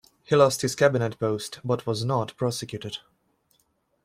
[0.23, 2.97] He lost his Cabinet post, but was not prosecuted.